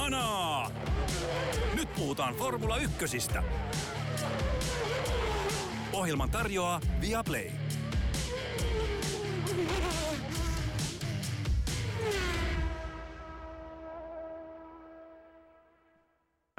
[0.00, 0.70] Kanaa!
[1.76, 3.42] Nyt puhutaan Formula Ykkösistä.
[5.92, 7.50] Ohjelman tarjoaa Viaplay.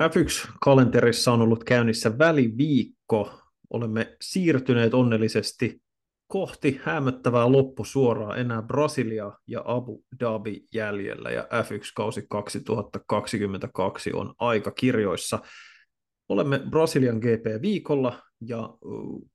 [0.02, 3.42] F1-kalenterissa on ollut käynnissä väliviikko.
[3.70, 5.81] Olemme siirtyneet onnellisesti
[6.32, 15.40] kohti hämöttävää loppusuoraa enää Brasilia ja Abu Dhabi jäljellä ja F1-kausi 2022 on aika kirjoissa.
[16.30, 18.70] Olemme Brasilian GP-viikolla ja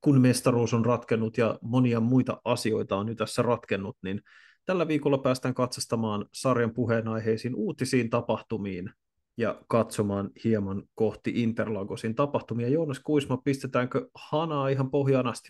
[0.01, 4.21] kun mestaruus on ratkennut ja monia muita asioita on nyt tässä ratkennut, niin
[4.65, 8.89] tällä viikolla päästään katsastamaan sarjan puheenaiheisiin uutisiin tapahtumiin
[9.37, 12.67] ja katsomaan hieman kohti Interlagosin tapahtumia.
[12.67, 15.49] Joonas Kuisma, pistetäänkö hanaa ihan pohjaan asti?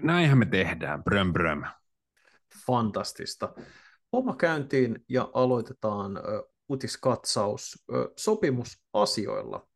[0.00, 1.62] Näinhän me tehdään, bröm bröm.
[2.66, 3.54] Fantastista.
[4.12, 6.12] Homma käyntiin ja aloitetaan
[6.68, 7.84] uutiskatsaus
[8.16, 9.68] sopimusasioilla.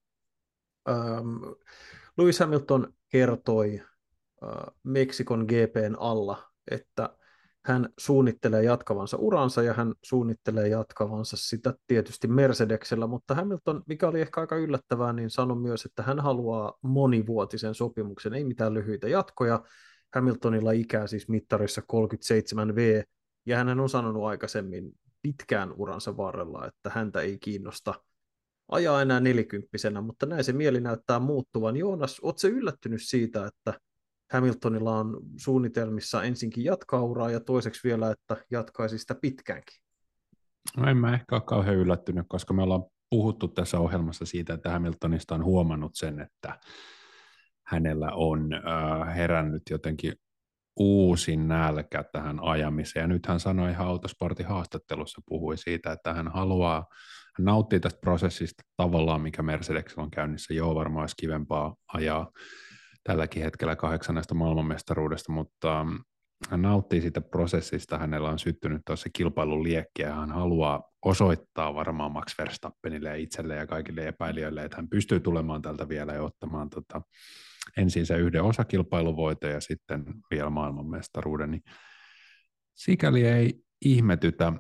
[2.19, 3.83] Lewis Hamilton kertoi
[4.83, 7.17] Meksikon GPn alla, että
[7.65, 14.21] hän suunnittelee jatkavansa uransa ja hän suunnittelee jatkavansa sitä tietysti Mercedeksellä, mutta Hamilton, mikä oli
[14.21, 19.63] ehkä aika yllättävää, niin sanoi myös, että hän haluaa monivuotisen sopimuksen, ei mitään lyhyitä jatkoja.
[20.17, 23.05] Hamiltonilla ikää siis mittarissa 37V,
[23.47, 24.93] ja hän on sanonut aikaisemmin
[25.23, 27.95] pitkään uransa varrella, että häntä ei kiinnosta
[28.69, 31.77] ajaa enää nelikymppisenä, mutta näin se mieli näyttää muuttuvan.
[31.77, 33.81] Joonas, oletko yllättynyt siitä, että
[34.33, 39.83] Hamiltonilla on suunnitelmissa ensinkin jatkaa uraa ja toiseksi vielä, että jatkaisi sitä pitkäänkin?
[40.77, 44.71] No en mä ehkä ole kauhean yllättynyt, koska me ollaan puhuttu tässä ohjelmassa siitä, että
[44.71, 46.61] Hamiltonista on huomannut sen, että
[47.67, 50.13] hänellä on äh, herännyt jotenkin
[50.77, 53.03] uusin nälkä tähän ajamiseen.
[53.03, 56.87] Ja nyt hän sanoi ihan autosportin haastattelussa, puhui siitä, että hän haluaa,
[57.39, 60.55] hän nauttii tästä prosessista tavallaan, mikä Mercedes on käynnissä.
[60.55, 62.31] Joo, varmaan olisi kivempaa ajaa
[63.05, 65.95] tälläkin hetkellä kahdeksannesta maailmanmestaruudesta, mutta ähm,
[66.51, 72.13] hän nauttii siitä prosessista, hänellä on syttynyt tuossa kilpailun liekki ja hän haluaa osoittaa varmaan
[72.13, 76.71] Max Verstappenille ja itselleen ja kaikille epäilijöille, että hän pystyy tulemaan tältä vielä ja ottamaan
[76.71, 77.03] tota,
[77.77, 81.63] ensin se yhden osakilpailuvoite ja sitten vielä maailmanmestaruuden, niin
[82.75, 83.55] sikäli ei
[83.85, 84.53] ihmetytä.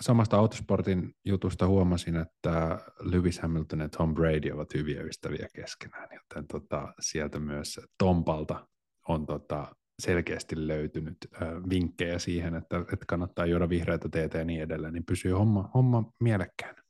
[0.00, 6.46] Samasta autosportin jutusta huomasin, että Lewis Hamilton ja Tom Brady ovat hyviä ystäviä keskenään, joten
[6.48, 8.66] tota, sieltä myös Tompalta
[9.08, 14.62] on tota, selkeästi löytynyt äh, vinkkejä siihen, että, että kannattaa juoda vihreätä teetä ja niin
[14.62, 16.82] edelleen, niin pysyy homma, homma mielekkäänä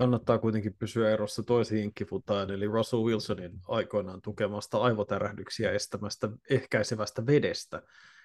[0.00, 7.82] kannattaa kuitenkin pysyä erossa toisen hinkkifutaan, eli Russell Wilsonin aikoinaan tukemasta aivotärähdyksiä estämästä ehkäisevästä vedestä,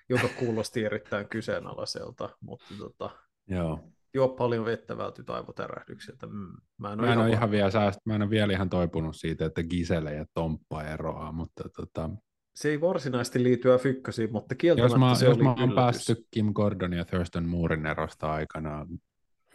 [0.10, 3.10] joka kuulosti erittäin kyseenalaiselta, mutta tota,
[3.48, 3.80] Joo.
[4.14, 6.28] juo paljon vettä vältyt aivotärähdyksiltä.
[6.28, 8.00] Mm, mä en ole, mä en ihan, ihan vielä sääst...
[8.06, 12.10] mä en ole vielä ihan toipunut siitä, että Gisele ja Tomppa eroaa, mutta tota...
[12.56, 16.26] Se ei varsinaisesti liity F1, mutta kieltämättä jos mä, se jos oli mä oon päästy
[16.32, 18.88] Kim Gordon ja Thurston Moorin erosta aikanaan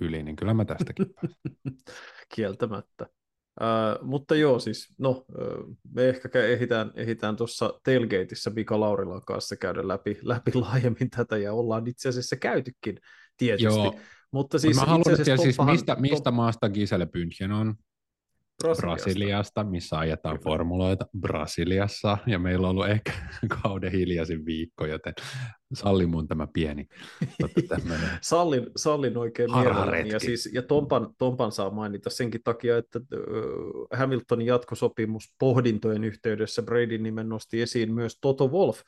[0.01, 1.41] yli, niin kyllä mä tästäkin pääsen.
[2.35, 3.07] Kieltämättä.
[3.61, 5.25] Uh, mutta joo, siis no,
[5.95, 11.53] me ehkä ehditään, ehditään tuossa Tailgateissa Mika Laurilan kanssa käydä läpi, läpi laajemmin tätä, ja
[11.53, 12.99] ollaan itse asiassa käytykin
[13.37, 13.79] tietysti.
[13.79, 13.99] Joo.
[14.33, 17.75] Mutta siis mä haluan tietää siis, mistä, mistä maasta Gisele Bündchen on?
[18.61, 19.05] Brasiliasta.
[19.05, 20.45] Brasiliasta, missä ajetaan Kyllä.
[20.45, 23.13] formuloita Brasiliassa, ja meillä on ollut ehkä
[23.63, 25.15] kauden hiljaisin viikko, joten
[25.75, 26.87] salli mun tämä pieni.
[28.23, 33.01] sallin, sallin oikein mielelläni, ja, siis, ja Tompan, Tompan saa mainita senkin takia, että
[33.93, 38.81] Hamiltonin jatkosopimus pohdintojen yhteydessä Bradyn nimen nosti esiin myös Toto Wolf,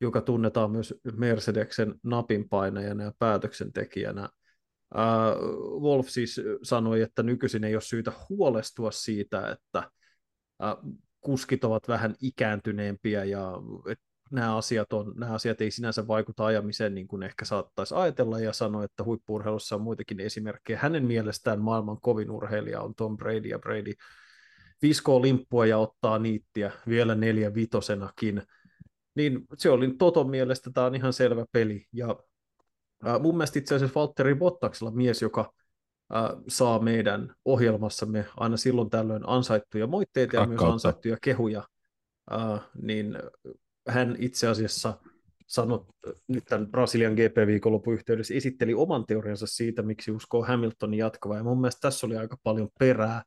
[0.00, 4.28] joka tunnetaan myös Mercedeksen napinpainajana ja päätöksentekijänä
[5.80, 9.90] Wolf siis sanoi, että nykyisin ei ole syytä huolestua siitä, että
[11.20, 13.52] kuskit ovat vähän ikääntyneempiä ja
[14.30, 18.52] nämä asiat, on, nämä asiat ei sinänsä vaikuta ajamiseen niin kuin ehkä saattaisi ajatella ja
[18.52, 20.78] sanoi, että huippurheilussa on muitakin esimerkkejä.
[20.78, 23.92] Hänen mielestään maailman kovin urheilija on Tom Brady ja Brady
[24.82, 28.42] viskoo limppua ja ottaa niittiä vielä neljä vitosenakin.
[29.14, 32.16] Niin se oli Toton mielestä tämä on ihan selvä peli ja
[33.06, 35.52] Äh, mun mielestä itse asiassa Valtteri Bottaksella mies, joka
[36.16, 40.64] äh, saa meidän ohjelmassamme aina silloin tällöin ansaittuja moitteita ja Rakkautta.
[40.64, 41.62] myös ansaittuja kehuja,
[42.32, 43.18] äh, niin
[43.88, 44.98] hän itse asiassa
[45.46, 45.86] sanoi
[46.28, 51.60] nyt tämän Brasilian GP-viikonlopun yhteydessä, esitteli oman teoriansa siitä, miksi uskoo Hamiltonin jatkava, ja mun
[51.60, 53.22] mielestä tässä oli aika paljon perää.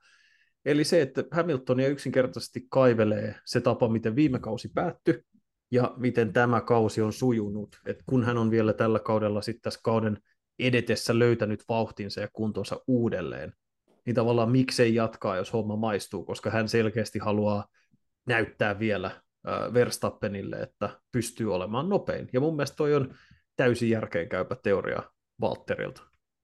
[0.66, 5.24] Eli se, että Hamiltonia yksinkertaisesti kaivelee se tapa, miten viime kausi päättyi,
[5.72, 7.80] ja miten tämä kausi on sujunut.
[7.86, 10.18] Et kun hän on vielä tällä kaudella sitten tässä kauden
[10.60, 13.54] edetessä löytänyt vauhtinsa ja kuntonsa uudelleen,
[14.06, 17.68] niin tavallaan miksei jatkaa, jos homma maistuu, koska hän selkeästi haluaa
[18.28, 19.22] näyttää vielä
[19.74, 22.30] Verstappenille, että pystyy olemaan nopein.
[22.34, 23.16] Ja mun mielestä toi on
[23.56, 25.04] täysin järkeenkäypä teoria
[25.42, 26.04] Walterilta.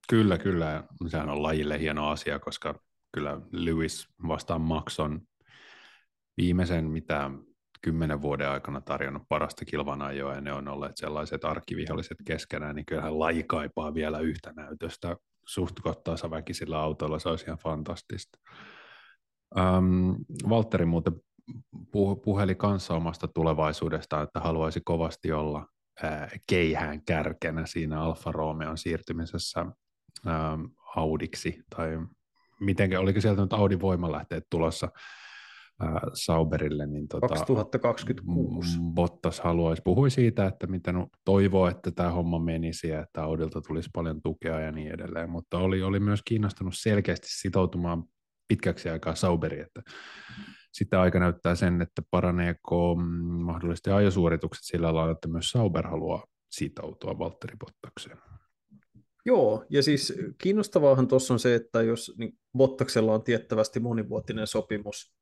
[0.09, 0.83] Kyllä, kyllä.
[1.07, 2.80] Sehän on lajille hieno asia, koska
[3.13, 5.21] kyllä Lewis vastaan Max on
[6.38, 7.31] viimeisen mitä
[7.81, 13.19] kymmenen vuoden aikana tarjonnut parasta kilvanajoa, ja ne on olleet sellaiset arkkiviholliset keskenään, niin kyllähän
[13.19, 15.18] laji kaipaa vielä yhtä näytöstä.
[15.47, 18.39] Suht tasaväkisillä autoilla, se olisi ihan fantastista.
[19.57, 20.12] Ähm,
[20.50, 21.13] Valtteri muuten
[22.24, 25.68] puheli kanssa omasta tulevaisuudestaan, että haluaisi kovasti olla
[26.03, 27.65] äh, keihään kärkenä.
[27.65, 29.59] Siinä Alfa Romeon siirtymisessä
[30.27, 30.62] ähm,
[30.95, 32.00] Audiksi, tai
[32.59, 34.89] miten, oliko sieltä nyt Audin voimalähteet tulossa
[35.83, 38.79] äh, Sauberille, niin tota, 2026.
[38.94, 43.89] Bottas haluaisi, puhui siitä, että miten toivoo, että tämä homma menisi ja että Audilta tulisi
[43.94, 48.03] paljon tukea ja niin edelleen, mutta oli, oli myös kiinnostunut selkeästi sitoutumaan
[48.47, 49.81] pitkäksi aikaa Sauberiin, että
[50.74, 53.06] sitten aika näyttää sen, että paraneeko mm,
[53.44, 58.18] mahdollisesti ajosuoritukset sillä lailla, että myös Sauber haluaa sitoutua Valtteri Bottakseen.
[59.25, 65.13] Joo, ja siis kiinnostavaahan tuossa on se, että jos niin Bottaksella on tiettävästi monivuotinen sopimus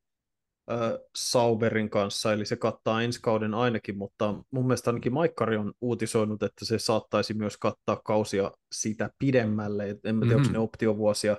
[0.71, 0.77] äh,
[1.15, 6.43] Sauberin kanssa, eli se kattaa ensi kauden ainakin, mutta mun mielestä ainakin Maikkari on uutisoinut,
[6.43, 9.89] että se saattaisi myös kattaa kausia sitä pidemmälle.
[9.89, 10.35] En tiedä, mm-hmm.
[10.35, 11.37] onko ne optiovuosia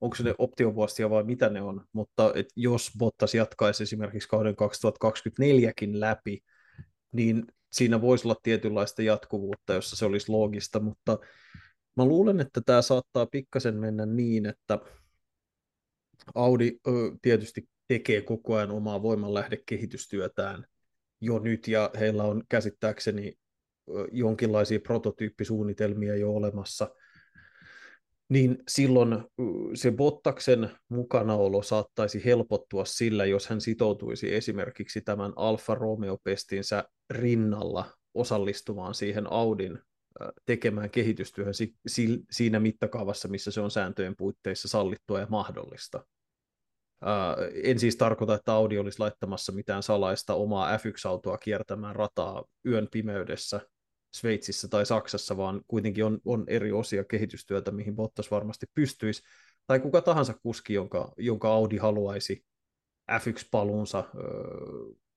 [0.00, 4.54] onko se ne optiovuosia vai mitä ne on, mutta et jos Bottas jatkaisi esimerkiksi kauden
[4.54, 6.40] 2024kin läpi,
[7.12, 11.18] niin siinä voisi olla tietynlaista jatkuvuutta, jossa se olisi loogista, mutta
[11.96, 14.78] mä luulen, että tämä saattaa pikkasen mennä niin, että
[16.34, 16.90] Audi ö,
[17.22, 20.66] tietysti tekee koko ajan omaa voimanlähdekehitystyötään
[21.20, 23.34] jo nyt, ja heillä on käsittääkseni
[24.12, 26.90] jonkinlaisia prototyyppisuunnitelmia jo olemassa–
[28.28, 29.24] niin silloin
[29.74, 38.94] se Bottaksen mukanaolo saattaisi helpottua sillä, jos hän sitoutuisi esimerkiksi tämän Alfa Romeo-pestinsä rinnalla osallistumaan
[38.94, 39.78] siihen Audin
[40.46, 41.54] tekemään kehitystyöhön
[42.30, 46.04] siinä mittakaavassa, missä se on sääntöjen puitteissa sallittua ja mahdollista.
[47.64, 53.60] En siis tarkoita, että Audi olisi laittamassa mitään salaista omaa F1-autoa kiertämään rataa yön pimeydessä
[54.14, 59.22] Sveitsissä tai Saksassa, vaan kuitenkin on, on eri osia kehitystyötä, mihin Bottas varmasti pystyisi,
[59.66, 62.44] tai kuka tahansa kuski, jonka, jonka Audi haluaisi
[63.12, 64.04] F1-paluunsa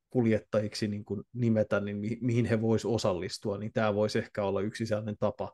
[0.10, 4.62] kuljettajiksi niin kuin nimetä, niin mi- mihin he voisivat osallistua, niin tämä voisi ehkä olla
[4.62, 5.52] yksi sellainen tapa,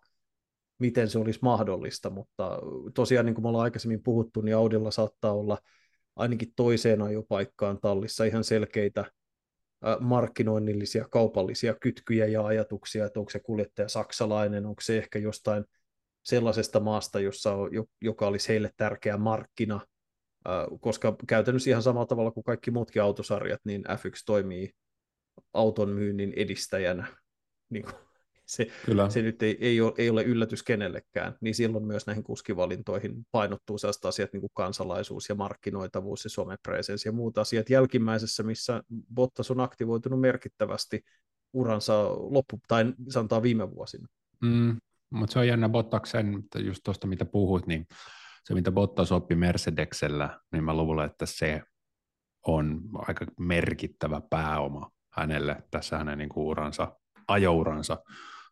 [0.79, 2.59] miten se olisi mahdollista, mutta
[2.93, 5.57] tosiaan niin kuin me ollaan aikaisemmin puhuttu, niin Audilla saattaa olla
[6.19, 9.05] ainakin toiseen ajopaikkaan tallissa ihan selkeitä
[9.99, 15.65] markkinoinnillisia, kaupallisia kytkyjä ja ajatuksia, että onko se kuljettaja saksalainen, onko se ehkä jostain
[16.23, 17.69] sellaisesta maasta, jossa on,
[18.01, 19.79] joka olisi heille tärkeä markkina,
[20.79, 24.71] koska käytännössä ihan samalla tavalla kuin kaikki muutkin autosarjat, niin F1 toimii
[25.53, 27.07] auton myynnin edistäjänä
[27.69, 27.95] niin kuin
[28.49, 29.09] se, Kyllä.
[29.09, 33.77] se nyt ei, ei, ole, ei ole yllätys kenellekään, niin silloin myös näihin kuskivalintoihin painottuu
[33.77, 39.51] sellaiset asiat niin kuin kansalaisuus ja markkinoitavuus ja somepresenssi ja muut asiat jälkimmäisessä, missä Bottas
[39.51, 41.01] on aktivoitunut merkittävästi
[41.53, 44.07] uransa loppu, tai sanotaan viime vuosina.
[44.41, 44.77] Mm,
[45.09, 47.87] mutta se on jännä Bottaksen, just tuosta mitä puhut, niin
[48.43, 51.61] se mitä Bottas oppi Mercedeksellä, niin mä luulen, että se
[52.47, 57.97] on aika merkittävä pääoma hänelle tässä hänen niin kuin uransa, ajouransa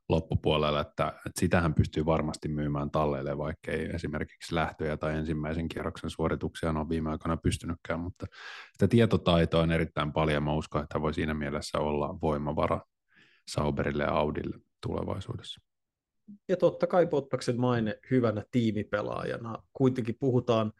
[0.09, 6.09] loppupuolella, että, että sitähän pystyy varmasti myymään talleille, vaikka ei esimerkiksi lähtöjä tai ensimmäisen kierroksen
[6.09, 8.25] suorituksia ole viime aikoina pystynytkään, mutta
[8.73, 12.81] sitä tietotaitoa on erittäin paljon, mä uskon, että voi siinä mielessä olla voimavara
[13.47, 15.61] Sauberille ja Audille tulevaisuudessa.
[16.47, 19.63] Ja totta kai Bottaksen maine hyvänä tiimipelaajana.
[19.73, 20.71] Kuitenkin puhutaan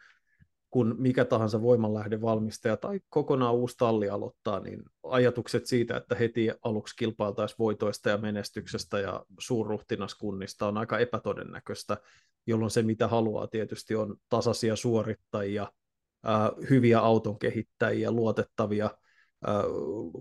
[0.77, 6.96] kun mikä tahansa voimanlähdevalmistaja tai kokonaan uusi talli aloittaa, niin ajatukset siitä, että heti aluksi
[6.96, 11.98] kilpailtaisiin voitoista ja menestyksestä ja suurruhtinaskunnista on aika epätodennäköistä,
[12.48, 15.72] jolloin se mitä haluaa tietysti on tasaisia suorittajia,
[16.69, 18.89] hyviä auton kehittäjiä, luotettavia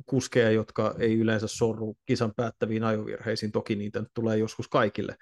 [0.06, 5.16] kuskeja, jotka ei yleensä sorru kisan päättäviin ajovirheisiin, toki niitä tulee joskus kaikille,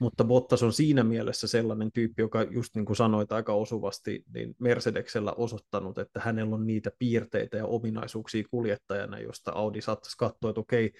[0.00, 4.54] mutta Bottas on siinä mielessä sellainen tyyppi, joka just niin kuin sanoit aika osuvasti, niin
[4.58, 10.60] Mercedeksellä osoittanut, että hänellä on niitä piirteitä ja ominaisuuksia kuljettajana, josta Audi saattaisi katsoa, että
[10.60, 10.92] okei,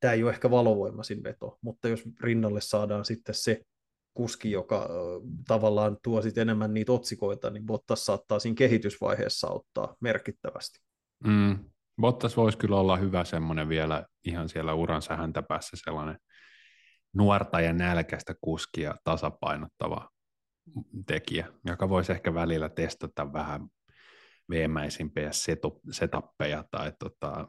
[0.00, 3.60] tämä ei ole ehkä valovoimaisin veto, mutta jos rinnalle saadaan sitten se
[4.14, 4.88] kuski, joka
[5.46, 10.78] tavallaan tuo sitten enemmän niitä otsikoita, niin Bottas saattaa siinä kehitysvaiheessa auttaa merkittävästi.
[11.24, 11.58] Mm.
[12.00, 16.18] Bottas voisi kyllä olla hyvä semmoinen vielä ihan siellä uransa häntä päässä sellainen
[17.14, 20.08] nuorta ja nälkäistä kuskia tasapainottava
[21.06, 23.68] tekijä, joka voisi ehkä välillä testata vähän
[24.50, 25.30] veemäisimpiä
[25.90, 27.48] setappeja tai, tota,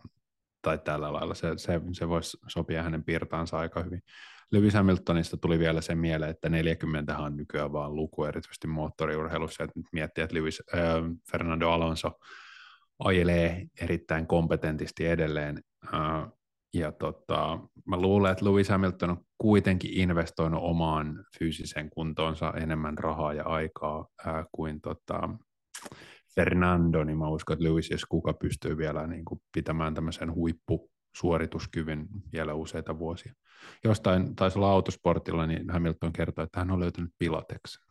[0.61, 1.33] tai tällä lailla.
[1.33, 4.01] Se, se, se voisi sopia hänen piirtaansa aika hyvin.
[4.51, 9.79] Lewis Hamiltonista tuli vielä se mieleen, että 40 on nykyään vaan luku, erityisesti moottoriurheilussa, että
[9.79, 10.81] nyt miettii, että Lewis, äh,
[11.31, 12.11] Fernando Alonso
[12.99, 16.31] ajelee erittäin kompetentisti edelleen, äh,
[16.75, 23.33] ja tota, mä luulen, että Lewis Hamilton on kuitenkin investoinut omaan fyysiseen kuntoonsa enemmän rahaa
[23.33, 25.29] ja aikaa ää, kuin tota,
[26.35, 32.07] Fernando, niin mä uskon, että Lewis, jos kuka pystyy vielä niin kuin pitämään tämmöisen huippusuorituskyvyn
[32.33, 33.33] vielä useita vuosia.
[33.83, 37.83] Jostain taisi olla autosportilla, niin Hamilton kertoi, että hän on löytänyt pilateksen.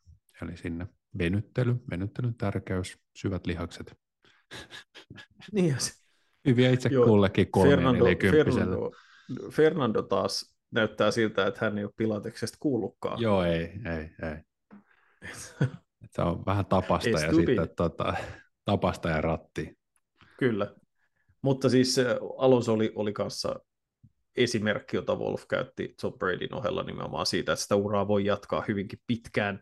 [0.42, 0.86] Eli sinne
[1.18, 3.96] venyttely, venyttelyn tärkeys, syvät lihakset.
[5.52, 5.76] Niin,
[6.46, 8.90] Hyviä itse Joo, kullekin Fernando, Fernando,
[9.50, 13.20] Fernando taas näyttää siltä, että hän ei ole Pilateksesta kuullutkaan.
[13.20, 14.36] Joo, ei, ei, ei.
[16.10, 18.14] Se on vähän tapasta ja sitten tota,
[18.64, 19.78] tapasta ja ratti.
[20.38, 20.74] Kyllä.
[21.42, 21.96] Mutta siis
[22.36, 23.60] Alonso oli, oli kanssa
[24.36, 28.98] esimerkki, jota Wolf käytti Tom Bradyn ohella nimenomaan siitä, että sitä uraa voi jatkaa hyvinkin
[29.06, 29.60] pitkään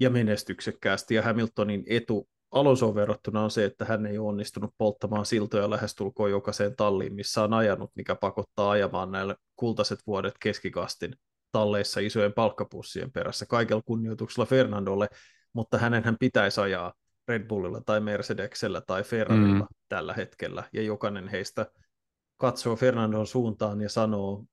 [0.00, 5.26] ja menestyksekkäästi, ja Hamiltonin etu Alonsoon verrattuna on se, että hän ei ole onnistunut polttamaan
[5.26, 11.14] siltoja lähestulkoon jokaiseen talliin, missä on ajanut, mikä pakottaa ajamaan näille kultaiset vuodet keskikastin
[11.52, 13.46] talleissa isojen palkkapussien perässä.
[13.46, 15.08] Kaikella kunnioituksella Fernandolle,
[15.52, 16.92] mutta hänen hän pitäisi ajaa
[17.28, 19.76] Red Bullilla tai Mercedesellä tai Ferrarilla mm.
[19.88, 21.66] tällä hetkellä, ja jokainen heistä
[22.36, 24.44] katsoo Fernandon suuntaan ja sanoo,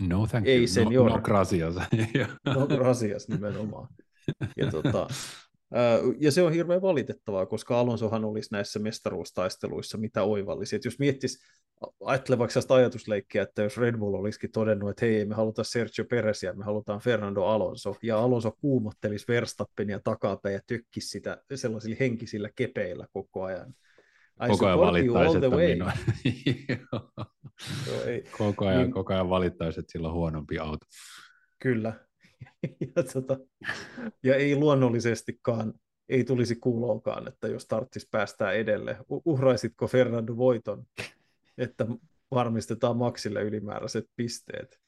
[0.00, 1.74] No thank ei you, no, no gracias.
[2.54, 3.88] no gracias nimenomaan.
[4.56, 5.08] Ja tota,
[6.18, 10.78] ja se on hirveän valitettavaa, koska Alonsohan olisi näissä mestaruustaisteluissa mitä oivallisia.
[10.84, 11.38] Jos miettisi,
[12.04, 16.04] ajattele vaikka sitä ajatusleikkiä, että jos Red Bull olisikin todennut, että hei, me halutaan Sergio
[16.04, 22.50] Perezia, me halutaan Fernando Alonso, ja Alonso kuumottelisi Verstappenia takapäin ja tökkisi sitä sellaisilla henkisillä
[22.56, 23.74] kepeillä koko ajan.
[24.44, 25.92] I koko ajan valittaisi, että minua.
[28.38, 28.92] koko, ajan, niin...
[28.92, 30.86] koko ajan valittaisi, että sillä on huonompi auto.
[31.58, 31.92] Kyllä,
[32.96, 33.38] ja, tota,
[34.22, 35.74] ja ei luonnollisestikaan,
[36.08, 38.96] ei tulisi kuuloonkaan, että jos tarvitsisi päästää edelle.
[39.08, 40.86] Uhraisitko Fernando voiton,
[41.58, 41.86] että
[42.30, 44.80] varmistetaan Maxille ylimääräiset pisteet?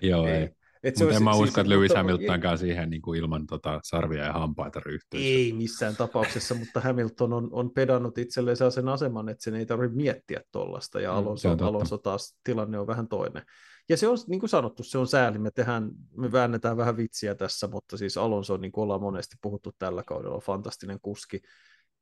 [0.00, 0.34] Joo, ei.
[0.34, 0.58] ei.
[0.82, 3.80] Et se mutta en mä siis, usko, että Lewis Hamiltonkaan siihen niin kuin ilman tota
[3.84, 5.20] sarvia ja hampaita ryhtyy.
[5.20, 9.96] Ei missään tapauksessa, mutta Hamilton on, on pedannut itselleen sen aseman, että sen ei tarvitse
[9.96, 13.42] miettiä tuollaista, ja mm, Alonso, mm, Alonso taas tilanne on vähän toinen.
[13.88, 15.38] Ja se on, niin kuin sanottu, se on sääli.
[15.38, 19.72] Me, tehdään, me väännetään vähän vitsiä tässä, mutta siis Alonso, niin kuin ollaan monesti puhuttu
[19.78, 21.40] tällä kaudella, on fantastinen kuski.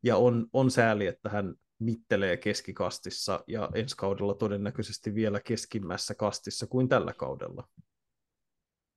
[0.02, 6.66] Ja on, on sääli, että hän mittelee keskikastissa ja ensi kaudella todennäköisesti vielä keskimmässä kastissa
[6.66, 7.68] kuin tällä kaudella.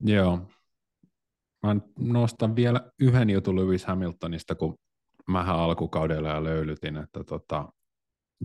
[0.00, 0.38] Joo.
[1.62, 4.78] Mä nostan vielä yhden jutun Lewis Hamiltonista, kun
[5.28, 7.72] mähän alkukaudella löylytin, että tota,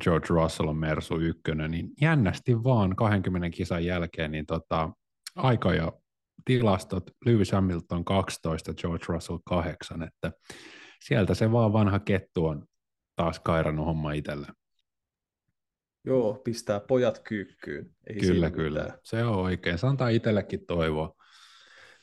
[0.04, 4.90] George Russell on Mersu ykkönen, niin jännästi vaan 20 kisan jälkeen niin tota,
[5.36, 5.92] aika ja
[6.46, 10.32] tilastot, Lewis Hamilton 12, George Russell 8, että
[11.02, 12.66] sieltä se vaan vanha kettu on
[13.16, 14.48] taas kairannut homma itselle.
[16.06, 17.96] Joo, pistää pojat kyykkyyn.
[18.08, 18.80] Ei kyllä, kyllä.
[18.80, 19.00] Mitään.
[19.04, 19.78] Se on oikein.
[19.78, 21.16] Se antaa itsellekin toivoa.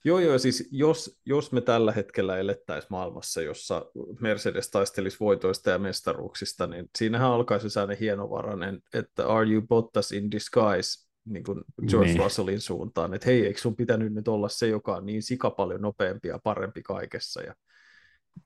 [0.05, 3.87] Joo, joo, siis jos, jos me tällä hetkellä elettäisiin maailmassa, jossa
[4.21, 10.31] Mercedes taistelisi voitoista ja mestaruuksista, niin siinähän alkaisi sellainen hienovarainen, että are you Bottas in
[10.31, 12.21] disguise, niin kuin George niin.
[12.21, 15.81] Russellin suuntaan, että hei, eikö sun pitänyt nyt olla se, joka on niin sika paljon
[15.81, 17.43] nopeampi ja parempi kaikessa.
[17.43, 17.55] Ja,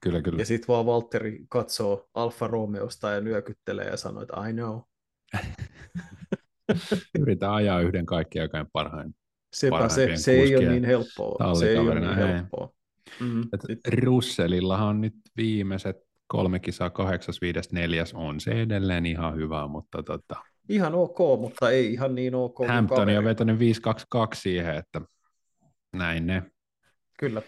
[0.01, 0.39] kyllä, kyllä.
[0.39, 4.81] Ja sitten vaan Valtteri katsoo Alfa Romeosta ja nyökyttelee ja sanoo, että I know.
[7.21, 9.15] Yritän ajaa yhden kaikkien aikain parhain
[9.57, 11.55] Sepä se, se ei ole niin helppoa.
[11.55, 12.73] Se ei ole niin helppoa.
[13.21, 13.49] Mm.
[14.03, 15.97] Russelillahan on nyt viimeiset
[16.27, 20.37] kolme kisaa, kahdeksas, viides, neljäs, on se edelleen ihan hyvä, mutta tota...
[20.69, 22.59] Ihan ok, mutta ei ihan niin ok.
[22.69, 23.61] Hampton on vetänyt 5-2-2
[24.35, 25.01] siihen, että
[25.93, 26.43] näin ne.
[27.19, 27.43] Kyllä.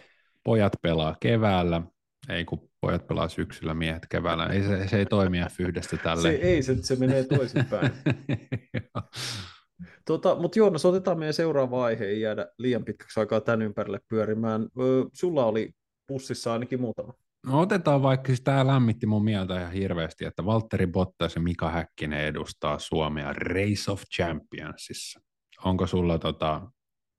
[0.44, 1.82] Pojat pelaa keväällä,
[2.28, 4.46] ei kun pojat pelaa syksyllä, miehet keväällä.
[4.46, 6.22] Ei, se, se ei toimi F1 tälle.
[6.22, 7.90] Se, ei, se, se menee toisinpäin.
[10.04, 14.62] Tota, Mutta Joonas, otetaan meidän seuraava aihe, ei jäädä liian pitkäksi aikaa tämän ympärille pyörimään.
[14.62, 15.70] Ö, sulla oli
[16.06, 17.12] pussissa ainakin muutama.
[17.46, 21.70] No otetaan vaikka, siis tämä lämmitti mun mieltä ihan hirveästi, että Valtteri Bottas ja Mika
[21.70, 25.20] Häkkinen edustaa Suomea Race of Championsissa.
[25.64, 26.70] Onko sulla tota,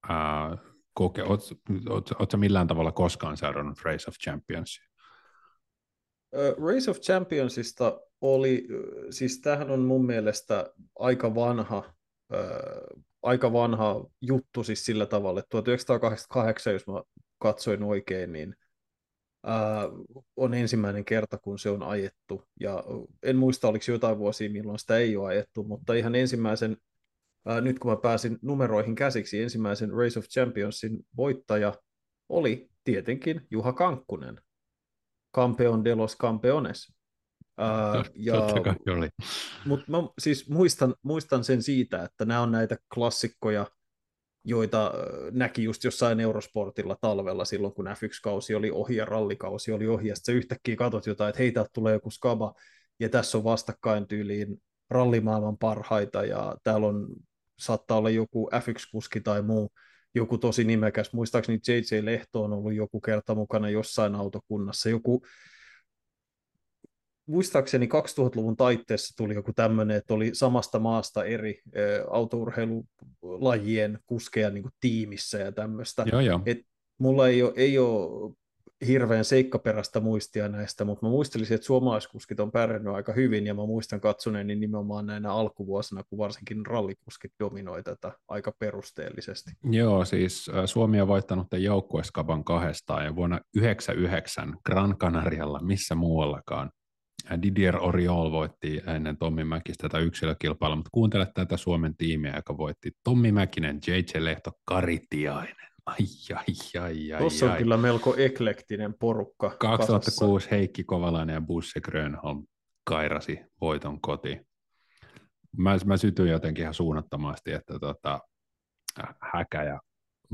[0.10, 0.58] ää,
[0.94, 1.42] koke, oot,
[1.90, 4.86] oot, oot, millään tavalla koskaan seurannut Race of Championsia?
[6.68, 8.68] Race of Championsista oli,
[9.10, 11.94] siis tämähän on mun mielestä aika vanha
[13.24, 17.02] aika vanha juttu siis sillä tavalla, että 1988, jos mä
[17.38, 18.56] katsoin oikein, niin
[20.36, 22.44] on ensimmäinen kerta, kun se on ajettu.
[22.60, 22.84] Ja
[23.24, 26.78] en muista, oliko jotain vuosia, milloin sitä ei ole ajettu, mutta ihan ensimmäisen,
[27.46, 31.74] ää, nyt kun mä pääsin numeroihin käsiksi, ensimmäisen Race of Championsin voittaja
[32.30, 34.42] oli tietenkin Juha Kankkunen,
[35.36, 36.99] Campeon de los Campeones.
[38.16, 38.34] Ja,
[38.94, 39.10] oli.
[39.66, 43.66] Mutta mä siis muistan, muistan sen siitä, että nämä on näitä klassikkoja,
[44.44, 44.94] joita
[45.32, 50.16] näki just jossain Eurosportilla talvella silloin, kun F1-kausi oli ohi ja rallikausi oli ohi, ja
[50.16, 52.54] sitten yhtäkkiä katsot jotain, että hei, täältä tulee joku skaba,
[53.00, 57.08] ja tässä on vastakkain tyyliin rallimaailman parhaita, ja täällä on,
[57.60, 59.72] saattaa olla joku F1-kuski tai muu,
[60.16, 65.22] joku tosi nimekäs, muistaakseni JJ Lehto on ollut joku kerta mukana jossain autokunnassa, joku
[67.30, 71.62] muistaakseni 2000-luvun taitteessa tuli joku tämmöinen, että oli samasta maasta eri
[72.12, 76.06] autourheilulajien kuskeja niin kuin tiimissä ja tämmöistä.
[76.12, 76.42] Joo, joo.
[76.46, 76.58] Et
[76.98, 78.34] mulla ei ole, ei ole
[78.88, 83.66] hirveän seikkaperäistä muistia näistä, mutta mä muistelisin, että suomalaiskuskit on pärjännyt aika hyvin, ja mä
[83.66, 89.52] muistan katsoneeni nimenomaan näinä alkuvuosina, kun varsinkin rallikuskit dominoi tätä aika perusteellisesti.
[89.64, 96.72] Joo, siis Suomi on voittanut tämän joukkueskaban kahdestaan, ja vuonna 1999 Gran Canarialla, missä muuallakaan,
[97.42, 102.92] Didier Oriol voitti ennen Tommi Mäkistä tätä yksilökilpailua, mutta kuuntele tätä Suomen tiimiä, joka voitti
[103.04, 105.70] Tommi Mäkinen, JJ Lehto, Karitiainen.
[105.86, 105.98] Ai,
[106.36, 107.58] ai, ai, ai, Tuossa on ai.
[107.58, 109.50] kyllä melko eklektinen porukka.
[109.60, 110.56] 2006 kasassa.
[110.56, 112.46] Heikki Kovalainen ja Busse Grönholm
[112.84, 114.46] kairasi voiton kotiin.
[115.58, 118.20] Mä, mä sytyin jotenkin ihan suunnattomasti, että tota,
[119.34, 119.80] Häkä ja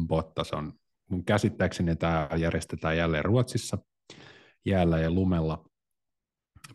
[0.07, 0.73] Bottas on,
[1.09, 3.77] mun käsittääkseni tämä järjestetään jälleen Ruotsissa
[4.65, 5.65] jäällä ja lumella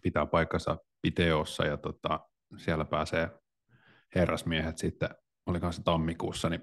[0.02, 2.20] pitää paikkansa Piteossa ja tota,
[2.56, 3.30] siellä pääsee
[4.14, 5.08] herrasmiehet sitten,
[5.46, 6.62] olikohan se tammikuussa, niin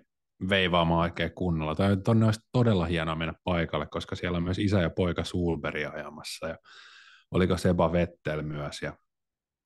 [0.49, 1.75] veivaamaan oikein kunnolla.
[1.75, 5.85] Tai tonne olisi todella hienoa mennä paikalle, koska siellä on myös isä ja poika Sulberi
[5.85, 6.57] ajamassa ja
[7.31, 8.93] oliko Seba Vettel myös ja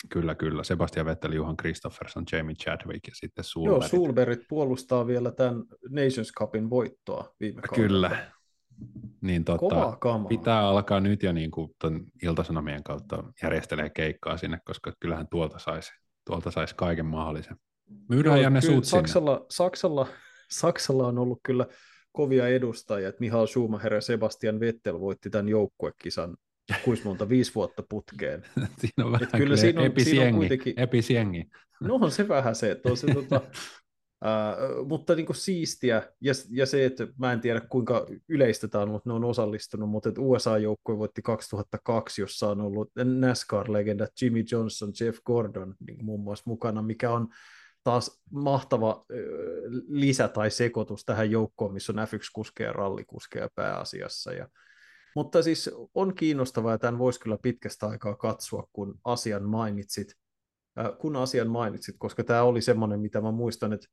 [0.09, 0.63] Kyllä, kyllä.
[0.63, 3.81] Sebastian Vettel, Juhan Kristofferson, Jamie Chadwick ja sitten Sulberit.
[3.81, 5.55] Joo, Sulberit puolustaa vielä tämän
[5.89, 8.09] Nations Cupin voittoa viime kaudella.
[8.09, 8.31] Kyllä,
[9.21, 9.97] niin tota,
[10.29, 15.59] pitää alkaa nyt jo niin kuin ton iltasanomien kautta järjestelee keikkaa sinne, koska kyllähän tuolta
[15.59, 15.91] saisi
[16.25, 17.57] tuolta sais kaiken mahdollisen.
[18.09, 20.07] Myydään Joo, Janne Sut Saksalla, Saksalla,
[20.49, 21.65] Saksalla on ollut kyllä
[22.11, 26.37] kovia edustajia, että Mihail Schumacher ja Sebastian Vettel voitti tämän joukkuekisan
[26.83, 28.43] kuinka monta, viisi vuotta putkeen.
[28.79, 31.49] siinä on vähän kyllä siinä on, siinä on kuitenkin, episiengi.
[31.81, 33.41] No on se vähän se, että on se tota,
[34.25, 38.81] Uh, mutta niin kuin siistiä, ja, ja se, että mä en tiedä kuinka yleistä tämä
[38.81, 44.43] on, mutta ne on osallistunut, mutta että USA-joukkue voitti 2002, jossa on ollut NASCAR-legenda Jimmy
[44.51, 47.27] Johnson, Jeff Gordon niin muun muassa mukana, mikä on
[47.83, 49.05] taas mahtava uh,
[49.87, 54.33] lisä tai sekoitus tähän joukkoon, missä on F1-kuskeja ja rallikuskeja pääasiassa.
[54.33, 54.47] Ja,
[55.15, 60.13] mutta siis on kiinnostavaa, ja tämän voisi kyllä pitkästä aikaa katsoa, kun asian mainitsit,
[60.99, 63.87] kun asian mainitsit, koska tämä oli semmoinen, mitä mä muistan, että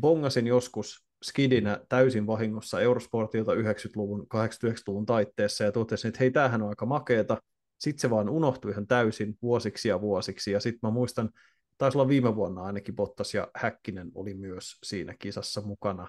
[0.00, 6.68] bongasin joskus skidinä täysin vahingossa Eurosportilta 90-luvun, 89-luvun taitteessa ja totesin, että hei, tämähän on
[6.68, 7.42] aika makeeta.
[7.78, 10.50] Sitten se vaan unohtui ihan täysin vuosiksi ja vuosiksi.
[10.50, 11.30] Ja sitten mä muistan,
[11.78, 16.08] taisi olla viime vuonna ainakin Bottas ja Häkkinen oli myös siinä kisassa mukana.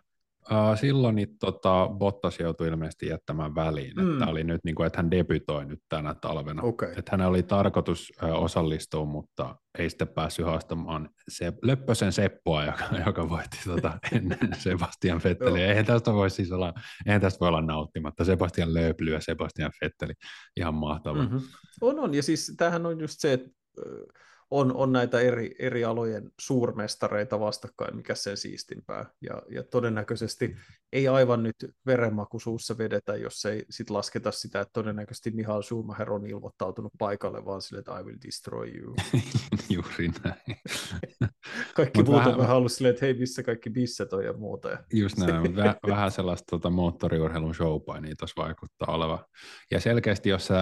[0.51, 4.13] Uh, silloin niin, tota, Bottas joutui ilmeisesti jättämään väliin, mm.
[4.13, 6.63] että oli nyt niin kuin, että hän debytoi nyt tänä talvena.
[6.63, 6.91] Okay.
[6.97, 12.83] Että hän oli tarkoitus uh, osallistua, mutta ei sitten päässyt haastamaan se, Löppösen Seppoa, joka,
[13.05, 15.67] joka voitti tota, ennen Sebastian Vetteliä.
[15.67, 16.73] eihän tästä voi siis olla,
[17.05, 18.25] eihän tästä voi olla nauttimatta.
[18.25, 20.13] Sebastian Lööply ja Sebastian Vetteli,
[20.57, 21.23] ihan mahtavaa.
[21.23, 21.41] Mm-hmm.
[21.81, 23.49] On, on, ja siis tämähän on just se, että
[24.51, 29.05] on, on näitä eri, eri alojen suurmestareita vastakkain, mikä sen siistimpää.
[29.21, 30.55] Ja, ja todennäköisesti
[30.93, 36.11] ei aivan nyt verenmaku suussa vedetä, jos ei sit lasketa sitä, että todennäköisesti Mihail Schumacher
[36.11, 38.95] on ilmoittautunut paikalle, vaan sille, että I will destroy you.
[39.69, 40.57] Juuri näin.
[41.75, 42.33] kaikki muut vähän...
[42.33, 44.69] on vähän ollut silleen, että hei, missä kaikki bisset on ja muuta.
[44.69, 44.77] Ja...
[44.93, 49.25] Just näin, Väh, vähän sellaista tuota, moottoriurheilun showpainia tuossa vaikuttaa oleva.
[49.71, 50.53] Ja selkeästi, jos se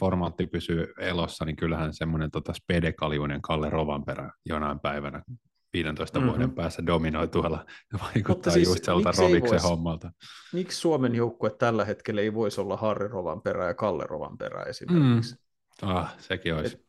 [0.00, 5.22] formaatti pysyy elossa, niin kyllähän semmoinen tota, spedekaljuinen Kalle Rovanperä jonain päivänä
[5.72, 6.30] 15 mm-hmm.
[6.30, 10.10] vuoden päässä dominoi tuolla ja vaikuttaa siis, just sieltä Roviksen vois, hommalta.
[10.52, 15.34] Miksi Suomen joukkue tällä hetkellä ei voisi olla Harri Rovanperä ja Kalle Rovanperä esimerkiksi?
[15.34, 15.88] Mm.
[15.88, 16.76] Ah, sekin olisi.
[16.76, 16.87] Et,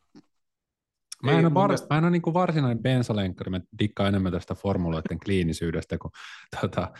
[1.22, 1.94] Mä en, ole, var, mielestä...
[1.94, 6.12] mä en ole niin varsinainen bensalenkkari, mä dikkaan enemmän tästä formuloiden kliinisyydestä kuin
[6.60, 6.92] tuota,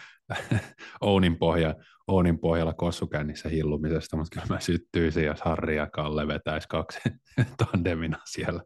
[1.01, 1.75] Ounin, pohja,
[2.09, 7.01] Ounin pohjalla kossukännissä hillumisesta, mutta kyllä mä syttyisin, jos Harri ja Kalle vetäisi kaksi
[7.65, 8.63] tandemina siellä.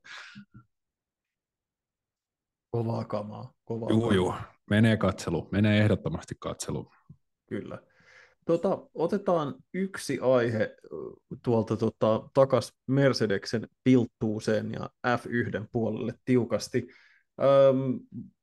[2.71, 3.53] Kovaa kamaa.
[3.64, 4.14] Kovaa juu, kamaa.
[4.14, 4.35] juu.
[4.71, 6.93] Menee katselu, menee ehdottomasti katselu.
[7.49, 7.79] Kyllä.
[8.44, 10.76] Tota, otetaan yksi aihe
[11.42, 16.88] tuolta tota, takas Mercedeksen pilttuuseen ja F1 puolelle tiukasti.
[17.42, 18.00] Öm,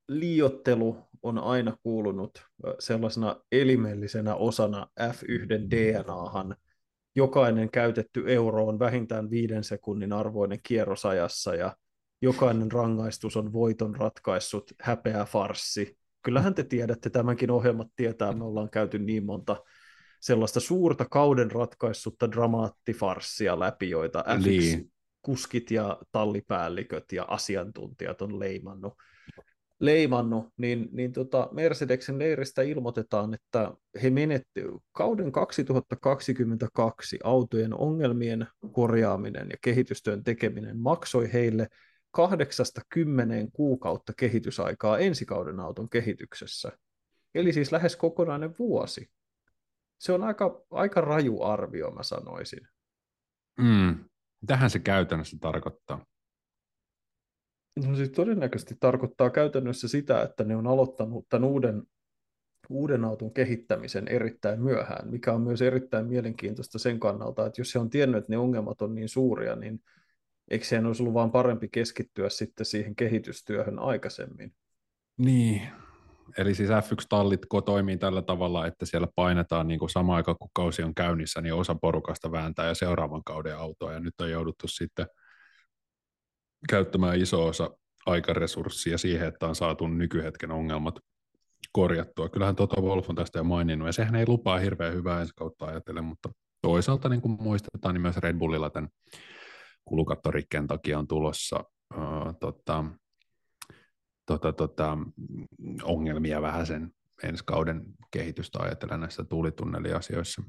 [0.07, 2.45] liiottelu on aina kuulunut
[2.79, 6.55] sellaisena elimellisenä osana F1 DNAhan.
[7.15, 11.75] Jokainen käytetty euro on vähintään viiden sekunnin arvoinen kierrosajassa ja
[12.21, 15.97] jokainen rangaistus on voiton ratkaissut häpeä farssi.
[16.21, 19.63] Kyllähän te tiedätte, tämänkin ohjelmat tietää, me ollaan käyty niin monta
[20.21, 24.91] sellaista suurta kauden ratkaissutta dramaattifarssia läpi, joita f niin.
[25.21, 28.93] kuskit ja tallipäälliköt ja asiantuntijat on leimannut
[29.81, 39.47] leimannut, niin, niin tota Mercedeksen leiristä ilmoitetaan, että he menetty kauden 2022 autojen ongelmien korjaaminen
[39.49, 41.67] ja kehitystyön tekeminen maksoi heille
[42.12, 46.71] 80 kuukautta kehitysaikaa ensi kauden auton kehityksessä.
[47.36, 49.10] Eli siis lähes kokonainen vuosi.
[50.01, 52.67] Se on aika, aika raju arvio, mä sanoisin.
[53.57, 54.05] Mm.
[54.45, 56.05] Tähän se käytännössä tarkoittaa?
[57.85, 61.83] No siis todennäköisesti tarkoittaa käytännössä sitä, että ne on aloittanut tämän uuden,
[62.69, 67.79] uuden auton kehittämisen erittäin myöhään, mikä on myös erittäin mielenkiintoista sen kannalta, että jos se
[67.79, 69.83] on tiennyt, että ne ongelmat on niin suuria, niin
[70.51, 74.53] eikö se olisi ollut vaan parempi keskittyä sitten siihen kehitystyöhön aikaisemmin?
[75.17, 75.61] Niin,
[76.37, 80.83] eli siis F1-tallit toimii tällä tavalla, että siellä painetaan niin kuin sama aika, kun kausi
[80.83, 85.05] on käynnissä, niin osa porukasta vääntää ja seuraavan kauden autoa, ja nyt on jouduttu sitten–
[86.69, 87.69] käyttämään iso osa
[88.05, 90.99] aikaresurssia siihen, että on saatu nykyhetken ongelmat
[91.71, 92.29] korjattua.
[92.29, 95.65] Kyllähän Toto Wolf on tästä jo maininnut, ja sehän ei lupaa hirveän hyvää ensi kautta
[95.65, 96.29] ajatellen, mutta
[96.61, 98.89] toisaalta niin kuin muistetaan, niin myös Red Bullilla tämän
[99.85, 101.63] kulukattorikkeen takia on tulossa
[101.97, 102.85] uh, tota,
[104.37, 104.97] tota, tota,
[105.83, 106.91] ongelmia vähän sen
[107.23, 110.43] ensi kauden kehitystä ajatellen näissä tuulitunneliasioissa.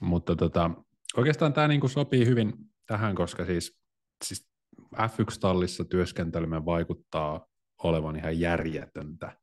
[0.00, 0.70] Mutta tota,
[1.16, 2.52] oikeastaan tämä niin kuin sopii hyvin
[2.86, 3.78] tähän, koska siis,
[4.24, 4.48] siis
[4.96, 7.46] F1-tallissa työskentelemään vaikuttaa
[7.82, 9.36] olevan ihan järjetöntä.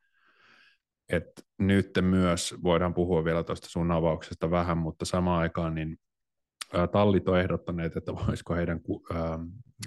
[1.09, 5.97] Et nyt myös voidaan puhua vielä tuosta sun avauksesta vähän, mutta samaan aikaan niin
[6.91, 8.79] tallit on ehdottaneet, että voisiko heidän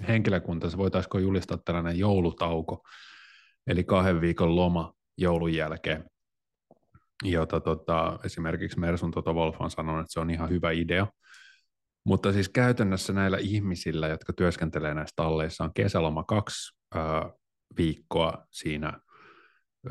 [0.07, 2.83] henkilökuntansa, voitaisiko julistaa tällainen joulutauko,
[3.67, 6.05] eli kahden viikon loma joulun jälkeen,
[7.23, 11.07] jota tota, esimerkiksi Mersun Toto Wolf on sanonut, että se on ihan hyvä idea.
[12.05, 16.99] Mutta siis käytännössä näillä ihmisillä, jotka työskentelee näissä talleissa, on kesäloma kaksi ö,
[17.77, 18.99] viikkoa siinä,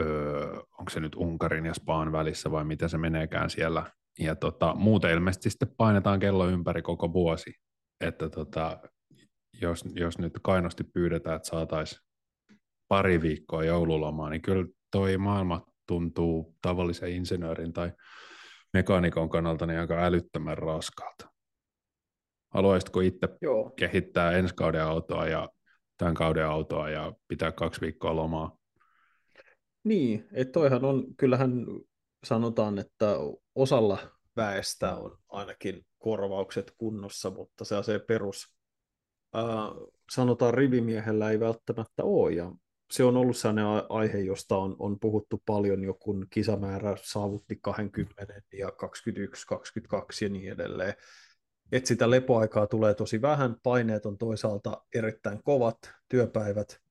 [0.01, 3.91] ö, onko se nyt Unkarin ja Spaan välissä vai miten se meneekään siellä.
[4.19, 7.55] Ja tota, muuten ilmeisesti sitten painetaan kello ympäri koko vuosi.
[8.01, 8.79] Että tota,
[9.61, 12.04] jos, jos nyt kainosti pyydetään, että saataisiin
[12.89, 17.93] pari viikkoa joululomaa, niin kyllä toi maailma tuntuu tavallisen insinöörin tai
[18.73, 21.31] mekaanikon kannalta niin aika älyttömän raskaalta.
[22.49, 23.71] Haluaisitko itse Joo.
[23.71, 25.49] kehittää ensi kauden autoa ja
[25.99, 28.57] tämän kauden autoa ja pitää kaksi viikkoa lomaa?
[29.85, 31.67] Niin, että toihan on, kyllähän
[32.25, 33.17] sanotaan, että
[33.55, 33.99] osalla
[34.37, 38.55] väestä on ainakin korvaukset kunnossa, mutta se se perus,
[39.35, 39.45] ää,
[40.13, 42.53] sanotaan rivimiehellä ei välttämättä ole, ja
[42.91, 48.43] se on ollut sellainen aihe, josta on, on puhuttu paljon, jo kun kisamäärä saavutti 20
[48.53, 50.95] ja 21, 22 ja niin edelleen.
[51.73, 56.85] Että sitä lepoaikaa tulee tosi vähän, paineet on toisaalta erittäin kovat, työpäivät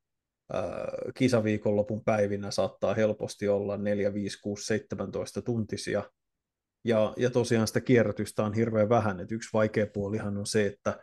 [1.16, 6.04] kisaviikonlopun päivinä saattaa helposti olla 4, 5, 6, 17 tuntisia,
[6.86, 11.00] ja, ja tosiaan sitä kierrätystä on hirveän vähän, että yksi vaikea puolihan on se, että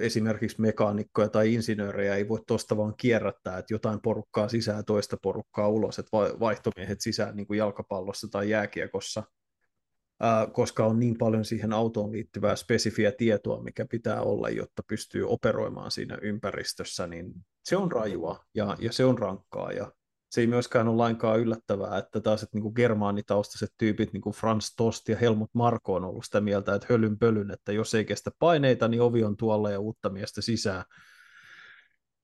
[0.00, 5.68] esimerkiksi mekaanikkoja tai insinöörejä ei voi tuosta vaan kierrättää, että jotain porukkaa sisään toista porukkaa
[5.68, 9.22] ulos, että vaihtomiehet sisään niin kuin jalkapallossa tai jääkiekossa–
[10.52, 15.90] koska on niin paljon siihen autoon liittyvää spesifiä tietoa, mikä pitää olla, jotta pystyy operoimaan
[15.90, 19.92] siinä ympäristössä, niin se on rajua ja, ja se on rankkaa ja
[20.30, 24.74] se ei myöskään ole lainkaan yllättävää, että taas että niin germaanitaustaiset tyypit, niin kuin Franz
[24.76, 28.30] Tost ja Helmut Marko on ollut sitä mieltä, että hölyn pölyn, että jos ei kestä
[28.38, 30.84] paineita, niin ovi on tuolla ja uutta miestä sisään.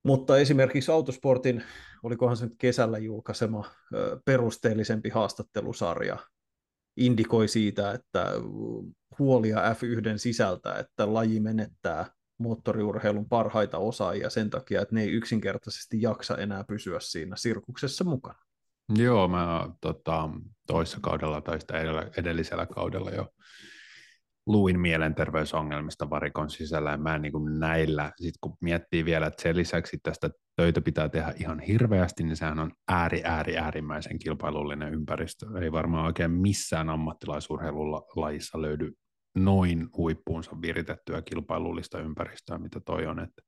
[0.03, 1.65] Mutta esimerkiksi Autosportin,
[2.03, 3.71] olikohan se nyt kesällä julkaisema
[4.25, 6.19] perusteellisempi haastattelusarja,
[6.97, 8.33] indikoi siitä, että
[9.19, 16.03] huolia F1 sisältä, että laji menettää moottoriurheilun parhaita osaajia sen takia, että ne ei yksinkertaisesti
[16.03, 18.39] jaksa enää pysyä siinä sirkuksessa mukana.
[18.97, 20.31] Joo, mä tota,
[20.67, 21.75] toissa kaudella tai sitä
[22.17, 23.29] edellisellä kaudella jo
[24.47, 29.57] luin mielenterveysongelmista varikon sisällä, ja mä en niin näillä, sit kun miettii vielä, että sen
[29.57, 35.47] lisäksi tästä töitä pitää tehdä ihan hirveästi, niin sehän on ääri, ääri, äärimmäisen kilpailullinen ympäristö.
[35.63, 38.93] Ei varmaan oikein missään ammattilaisurheilulajissa löydy
[39.35, 43.19] noin huippuunsa viritettyä kilpailullista ympäristöä, mitä toi on.
[43.19, 43.43] Että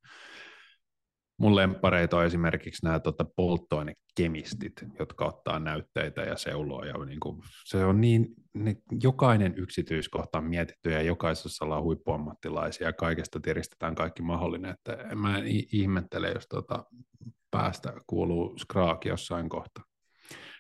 [1.39, 6.87] mun lempareita on esimerkiksi nämä tota, polttoainekemistit, jotka ottaa näytteitä ja seuloa.
[6.87, 12.87] Ja niin kuin, se on niin, ne, jokainen yksityiskohta on mietitty ja jokaisessa ollaan huippuammattilaisia
[12.87, 14.71] ja kaikesta tiristetään kaikki mahdollinen.
[14.71, 16.85] Että mä ihmettele, jos tota,
[17.51, 19.85] päästä kuuluu skraaki jossain kohtaa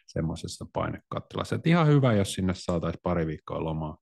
[0.06, 1.56] semmoisessa painekattilassa.
[1.56, 3.98] Että ihan hyvä, jos sinne saataisiin pari viikkoa lomaa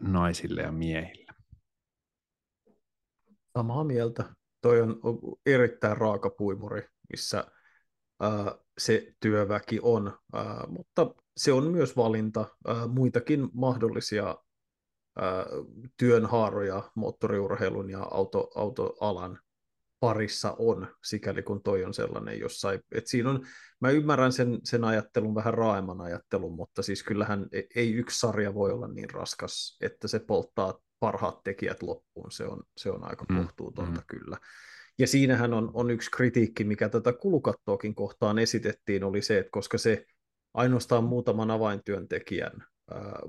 [0.00, 1.32] naisille ja miehille.
[3.58, 4.24] Samaa mieltä
[4.60, 5.00] toi on
[5.46, 7.44] erittäin raaka puimuri, missä
[8.78, 10.18] se työväki on,
[10.68, 12.44] mutta se on myös valinta.
[12.88, 14.36] Muitakin mahdollisia
[15.96, 19.38] työnhaaroja moottoriurheilun ja auto, autoalan
[20.04, 23.46] parissa on, sikäli kun toi on sellainen jossain, että siinä on,
[23.80, 28.54] mä ymmärrän sen, sen ajattelun, vähän raaemman ajattelun, mutta siis kyllähän e, ei yksi sarja
[28.54, 33.24] voi olla niin raskas, että se polttaa parhaat tekijät loppuun, se on, se on aika
[33.28, 34.06] mm, kohtuutonta mm.
[34.06, 34.36] kyllä.
[34.98, 39.78] Ja siinähän on, on yksi kritiikki, mikä tätä kulukattoakin kohtaan esitettiin, oli se, että koska
[39.78, 40.04] se
[40.54, 43.20] ainoastaan muutaman avaintyöntekijän ää,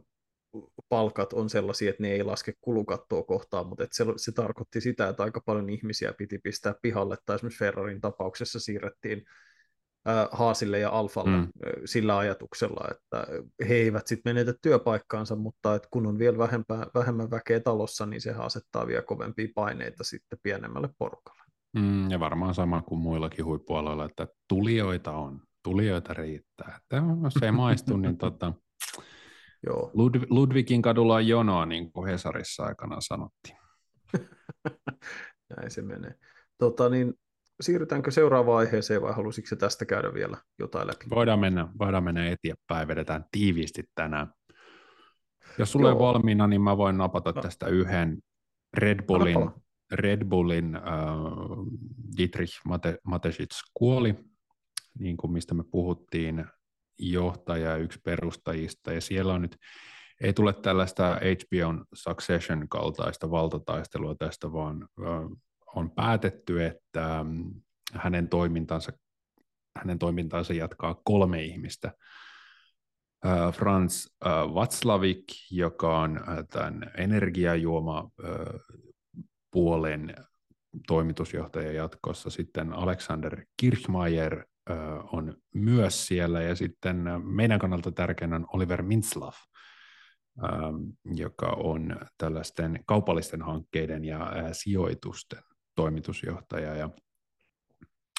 [0.90, 5.24] palkat on sellaisia, että ne ei laske kulukattoa kohtaan, mutta se, se tarkoitti sitä, että
[5.24, 9.26] aika paljon ihmisiä piti pistää pihalle, tai esimerkiksi Ferrarin tapauksessa siirrettiin
[10.32, 11.48] Haasille ja Alfalle mm.
[11.86, 13.28] sillä ajatuksella, että
[13.70, 18.22] he eivät sitten menetä työpaikkaansa, mutta että kun on vielä vähempää, vähemmän väkeä talossa, niin
[18.22, 21.44] se asettaa vielä kovempia paineita sitten pienemmälle porukalle.
[21.78, 26.80] Mm, ja varmaan sama kuin muillakin huippualoilla, että tulijoita on, tulijoita riittää.
[26.82, 28.54] Että jos ei maistu, niin tota,
[29.66, 29.92] Joo.
[29.94, 33.58] Lud- Ludvikin kadulla on jonoa, niin kuin Hesarissa aikana sanottiin.
[35.58, 36.16] Näin se menee.
[36.58, 37.14] Tota, niin,
[37.62, 41.06] siirrytäänkö seuraavaan aiheeseen vai halusitko se tästä käydä vielä jotain läpi?
[41.10, 44.28] Voidaan mennä, voidaan mennä eteenpäin, vedetään tiiviisti tänään.
[45.58, 47.42] Jos sulle on valmiina, niin mä voin napata no.
[47.42, 48.18] tästä yhden
[48.78, 49.52] Red Bullin,
[49.92, 50.82] Red Bullin äh,
[52.18, 54.16] Dietrich Mate, Matesic kuoli,
[55.00, 56.46] niin kuin mistä me puhuttiin,
[57.00, 59.58] johtaja yksi perustajista, ja siellä on nyt,
[60.22, 64.88] ei tule tällaista HBOn Succession kaltaista valtataistelua tästä, vaan
[65.76, 67.42] on päätetty, että ähm,
[67.94, 68.92] hänen toimintansa,
[69.78, 71.92] hänen toimintansa jatkaa kolme ihmistä.
[73.52, 74.08] Franz
[74.54, 78.10] Watzlavik, joka on tämän energiajuoma
[79.52, 80.16] puolen
[80.88, 82.30] toimitusjohtaja jatkossa.
[82.30, 84.46] Sitten Alexander Kirchmeier
[85.12, 86.42] on myös siellä.
[86.42, 88.84] Ja sitten meidän kannalta tärkeänä on Oliver
[90.44, 90.76] ähm,
[91.16, 95.44] joka on tällaisten kaupallisten hankkeiden ja sijoitusten
[95.76, 96.76] toimitusjohtaja.
[96.76, 96.90] Ja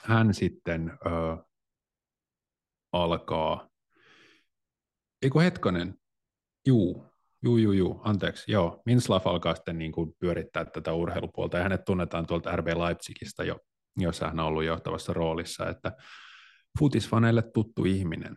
[0.05, 1.45] hän sitten ö,
[2.93, 3.69] alkaa,
[5.23, 5.95] eikö hetkonen,
[6.67, 7.07] juu,
[7.43, 11.57] juu, juu, juu, anteeksi, joo, Minslav alkaa sitten niin kuin pyörittää tätä urheilupuolta.
[11.57, 13.59] Ja hänet tunnetaan tuolta RB Leipzigistä jo,
[13.97, 15.93] jossa hän on ollut johtavassa roolissa, että
[16.79, 18.37] futisfaneille tuttu ihminen.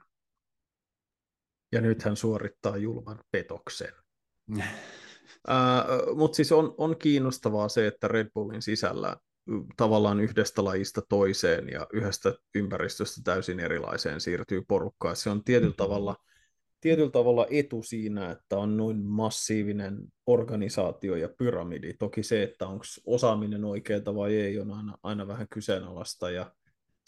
[1.72, 3.94] Ja nyt hän suorittaa julman petoksen.
[6.16, 9.18] Mutta siis on, on kiinnostavaa se, että Red Bullin sisällä
[9.78, 15.16] tavallaan yhdestä lajista toiseen ja yhdestä ympäristöstä täysin erilaiseen siirtyy porukkaa.
[15.16, 16.16] Se on tietyllä tavalla,
[16.82, 21.94] tietyllä tavalla etu siinä, että on noin massiivinen organisaatio ja pyramidi.
[21.94, 26.52] Toki se, että onko osaaminen oikeaa vai ei, on aina, aina vähän kyseenalaista ja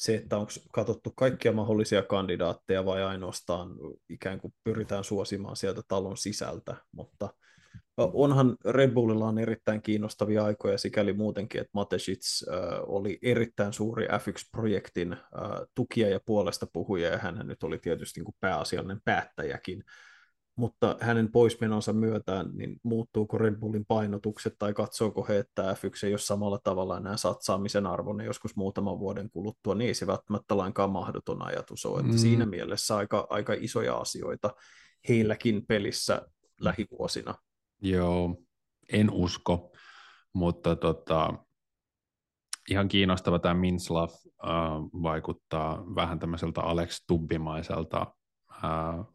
[0.02, 3.70] se, että onko katsottu kaikkia mahdollisia kandidaatteja vai ainoastaan
[4.10, 7.30] ikään kuin pyritään suosimaan sieltä talon sisältä, mutta–
[7.98, 14.08] onhan Red Bullilla on erittäin kiinnostavia aikoja sikäli muutenkin, että Matesic äh, oli erittäin suuri
[14.08, 15.20] F1-projektin äh,
[15.76, 19.84] tukija ja puolesta puhuja, ja hän nyt oli tietysti niin kuin pääasiallinen päättäjäkin.
[20.62, 26.13] Mutta hänen poismenonsa myötään, niin muuttuuko Red Bullin painotukset tai katsooko he, että F1 ei
[26.13, 30.89] ole samalla tavalla enää satsaamisen arvoinen joskus muutaman vuoden kuluttua, niin ei se välttämättä lainkaan
[30.89, 32.00] mahdoton ajatus ole.
[32.00, 32.17] Että mm.
[32.17, 34.54] Siinä mielessä aika, aika isoja asioita
[35.10, 36.21] heilläkin pelissä
[36.60, 37.36] lähivuosina.
[37.82, 38.36] Joo,
[38.93, 39.71] en usko,
[40.34, 41.34] mutta tota,
[42.69, 44.50] ihan kiinnostava tämä Minslav äh,
[45.04, 48.06] vaikuttaa vähän tämmöiseltä Alex Tubbimaiselta
[48.52, 49.06] äh,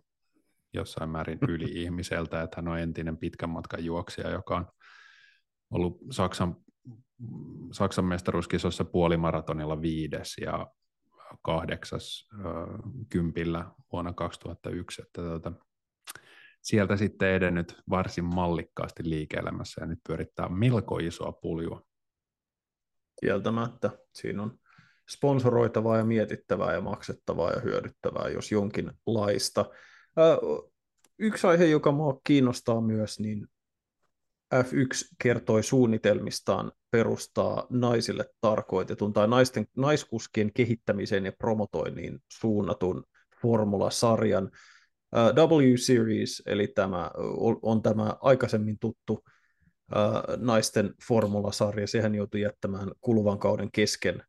[0.77, 4.67] jossain määrin yli-ihmiseltä, että hän on entinen pitkän matkan juoksija, joka on
[5.71, 6.57] ollut Saksan,
[7.73, 10.67] Saksan mestaruuskisossa puolimaratonilla viides ja
[11.43, 12.43] kahdeksas äh,
[13.09, 15.53] kympillä vuonna 2001, että tota,
[16.63, 21.83] sieltä sitten edennyt varsin mallikkaasti liike-elämässä ja nyt pyörittää melko isoa puljua.
[23.21, 23.91] Kieltämättä.
[24.15, 24.59] Siinä on
[25.11, 29.65] sponsoroitavaa ja mietittävää ja maksettavaa ja hyödyttävää, jos jonkinlaista.
[31.19, 33.47] Yksi aihe, joka minua kiinnostaa myös, niin
[34.55, 43.05] F1 kertoi suunnitelmistaan perustaa naisille tarkoitetun tai naisten, naiskuskien kehittämiseen ja promotoinnin suunnatun
[43.43, 44.51] formulasarjan.
[45.15, 47.11] W-Series, eli tämä
[47.63, 49.25] on tämä aikaisemmin tuttu
[50.37, 54.23] naisten formulasarja, sehän joutui jättämään kuluvan kauden kesken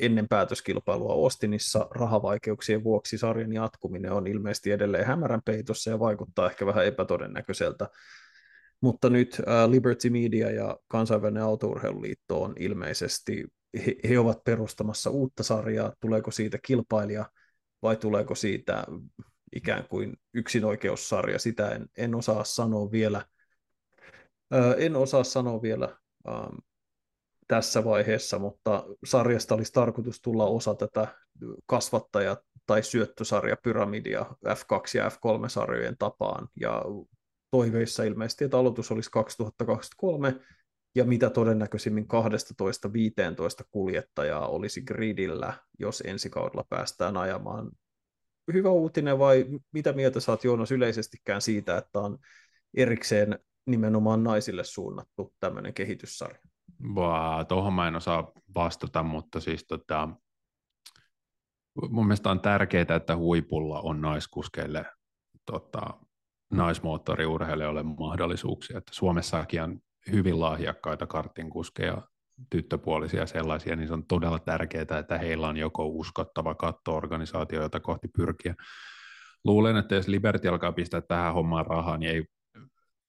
[0.00, 3.18] ennen päätöskilpailua Ostinissa rahavaikeuksien vuoksi.
[3.18, 7.88] Sarjan jatkuminen on ilmeisesti edelleen hämärän peitossa ja vaikuttaa ehkä vähän epätodennäköiseltä.
[8.80, 13.44] Mutta nyt Liberty Media ja kansainvälinen autourheiluliitto on ilmeisesti,
[13.86, 17.30] he, he ovat perustamassa uutta sarjaa, tuleeko siitä kilpailija
[17.82, 18.84] vai tuleeko siitä
[19.56, 23.24] ikään kuin yksinoikeussarja, sitä en, en osaa sanoa vielä–
[24.76, 25.96] en osaa sanoa vielä
[26.28, 26.54] ähm,
[27.48, 31.08] tässä vaiheessa, mutta sarjasta olisi tarkoitus tulla osa tätä
[31.66, 36.82] kasvattaja- tai syöttösarja pyramidia F2 ja F3-sarjojen tapaan, ja
[37.50, 40.40] toiveissa ilmeisesti, että aloitus olisi 2023,
[40.94, 42.06] ja mitä todennäköisimmin
[43.62, 47.70] 12-15 kuljettajaa olisi gridillä, jos ensi kaudella päästään ajamaan.
[48.52, 52.18] Hyvä uutinen vai mitä mieltä saat Joonas yleisestikään siitä, että on
[52.76, 56.40] erikseen nimenomaan naisille suunnattu tämmöinen kehityssarja?
[57.48, 60.08] Tuohon mä en osaa vastata, mutta siis tota,
[61.90, 64.86] mun mielestä on tärkeää, että huipulla on naiskuskeille
[65.46, 65.80] tota,
[66.50, 68.78] naismoottoriurheilijoille mahdollisuuksia.
[68.78, 69.80] Että Suomessakin on
[70.12, 72.02] hyvin lahjakkaita karttinkuskeja,
[72.50, 78.08] tyttöpuolisia sellaisia, niin se on todella tärkeää, että heillä on joko uskottava kattoorganisaatio, jota kohti
[78.08, 78.54] pyrkiä.
[79.44, 82.24] Luulen, että jos Liberty alkaa pistää tähän hommaan rahaa, niin ei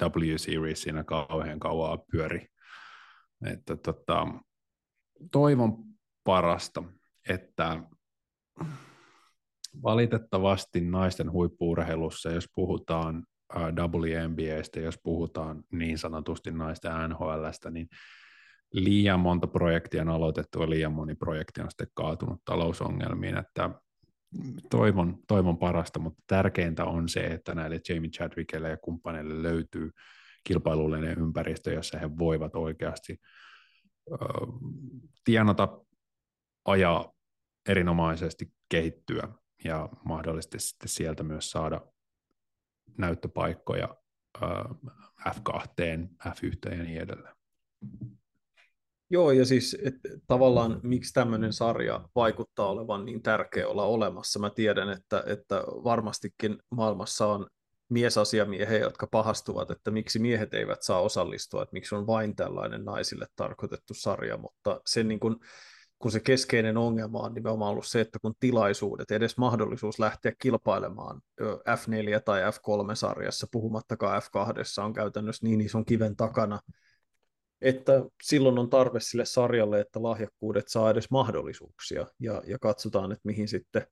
[0.03, 2.47] W-Series siinä kauhean kauan pyöri.
[3.45, 4.27] Että tota,
[5.31, 5.77] toivon
[6.23, 6.83] parasta,
[7.29, 7.83] että
[9.83, 17.87] valitettavasti naisten huippuurheilussa, jos puhutaan WNBAstä, jos puhutaan niin sanotusti naisten NHLstä, niin
[18.73, 23.69] liian monta projektia on aloitettu ja liian moni projekti on sitten kaatunut talousongelmiin, että
[24.69, 29.91] toivon, toivon parasta, mutta tärkeintä on se, että näille Jamie Chadwickille ja kumppaneille löytyy
[30.43, 33.21] kilpailullinen ympäristö, jossa he voivat oikeasti
[34.11, 34.17] äh,
[35.23, 35.79] tienata,
[36.65, 37.13] ajaa
[37.69, 39.27] erinomaisesti, kehittyä
[39.63, 41.81] ja mahdollisesti sitten sieltä myös saada
[42.97, 43.95] näyttöpaikkoja
[44.43, 44.49] äh,
[45.29, 47.35] F2, F1 ja niin edelleen.
[49.09, 49.95] Joo, ja siis et,
[50.27, 54.39] tavallaan miksi tämmöinen sarja vaikuttaa olevan niin tärkeä olla olemassa.
[54.39, 57.47] Mä tiedän, että, että varmastikin maailmassa on
[57.89, 63.25] miesasiamiehiä, jotka pahastuvat, että miksi miehet eivät saa osallistua, että miksi on vain tällainen naisille
[63.35, 65.39] tarkoitettu sarja, mutta sen niin kun,
[65.99, 71.21] kun se keskeinen ongelma on nimenomaan ollut se, että kun tilaisuudet, edes mahdollisuus lähteä kilpailemaan
[71.43, 76.59] F4 tai F3-sarjassa, puhumattakaan F2, on käytännössä niin ison kiven takana,
[77.61, 83.21] että silloin on tarve sille sarjalle, että lahjakkuudet saa edes mahdollisuuksia ja, ja katsotaan, että
[83.23, 83.87] mihin sitten,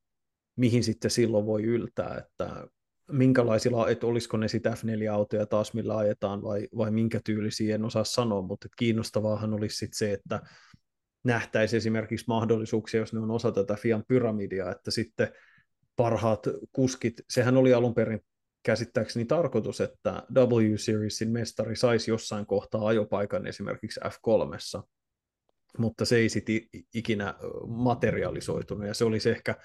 [0.56, 2.68] mihin sitten silloin voi yltää, että
[3.12, 8.04] minkälaisilla, että olisiko ne sitten F4-autoja taas, millä ajetaan vai, vai minkä tyylisiä, en osaa
[8.04, 10.42] sanoa, mutta kiinnostavaahan olisi sitten se, että
[11.24, 15.28] nähtäisi esimerkiksi mahdollisuuksia, jos ne on osa tätä Fian pyramidia, että sitten
[15.96, 18.20] parhaat kuskit, sehän oli alun perin
[18.66, 24.82] käsittääkseni tarkoitus, että W-Seriesin mestari saisi jossain kohtaa ajopaikan esimerkiksi F3,
[25.78, 26.62] mutta se ei sitten
[26.94, 27.34] ikinä
[27.68, 29.56] materialisoitunut, ja se olisi ehkä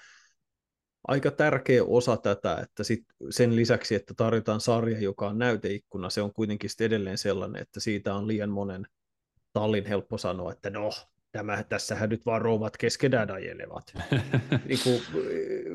[1.07, 6.21] aika tärkeä osa tätä, että sit sen lisäksi, että tarjotaan sarja, joka on näyteikkuna, se
[6.21, 8.87] on kuitenkin edelleen sellainen, että siitä on liian monen
[9.53, 10.89] tallin helppo sanoa, että no,
[11.31, 13.93] tämä, tässähän nyt vaan rouvat keskenään ajelevat,
[14.67, 15.01] niin kuin,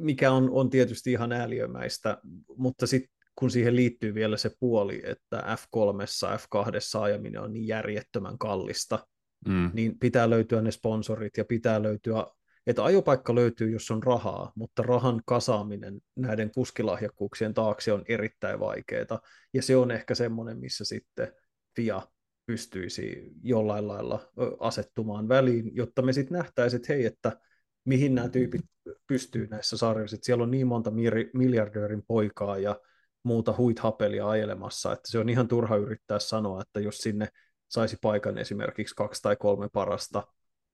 [0.01, 2.19] mikä on, on tietysti ihan ääliömäistä,
[2.57, 8.39] mutta sitten kun siihen liittyy vielä se puoli, että F3, F2 ajaminen on niin järjettömän
[8.39, 9.07] kallista,
[9.49, 9.71] mm.
[9.75, 12.27] niin pitää löytyä ne sponsorit ja pitää löytyä,
[12.67, 19.21] että ajopaikka löytyy, jos on rahaa, mutta rahan kasaaminen näiden kuskilahjakkuuksien taakse on erittäin vaikeaa,
[19.55, 21.33] ja se on ehkä semmoinen, missä sitten
[21.77, 22.03] FIA
[22.47, 27.41] pystyisi jollain lailla asettumaan väliin, jotta me sitten nähtäisiin, että hei, että
[27.85, 28.61] mihin nämä tyypit
[29.07, 30.93] pystyy näissä sarjoissa, siellä on niin monta
[31.35, 32.81] miljardöörin poikaa ja
[33.27, 37.29] muuta huithapelia ajelemassa, että se on ihan turha yrittää sanoa, että jos sinne
[37.69, 40.27] saisi paikan esimerkiksi kaksi tai kolme parasta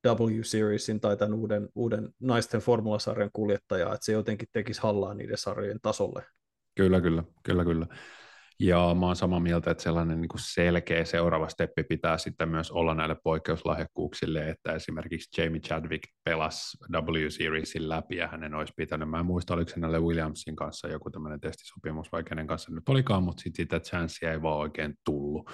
[0.07, 5.79] W-Seriesin tai tämän uuden, uuden naisten formulasarjan kuljettajaa, että se jotenkin tekisi hallaa niiden sarjojen
[5.83, 6.25] tasolle.
[6.75, 7.87] Kyllä, kyllä, kyllä, kyllä.
[8.61, 12.71] Ja mä oon samaa mieltä, että sellainen niin kuin selkeä seuraava steppi pitää sitten myös
[12.71, 19.19] olla näille poikkeuslahjakkuuksille, että esimerkiksi Jamie Chadwick pelasi W-Seriesin läpi ja hänen olisi pitänyt, mä
[19.19, 23.43] en muista, oliko hänelle Williamsin kanssa joku tämmöinen testisopimus vai kenen kanssa nyt olikaan, mutta
[23.43, 25.51] sitten sitä chanssia ei vaan oikein tullut.